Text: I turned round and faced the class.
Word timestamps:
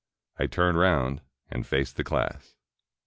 I 0.39 0.47
turned 0.47 0.79
round 0.79 1.21
and 1.51 1.63
faced 1.63 1.95
the 1.95 2.03
class. 2.03 2.55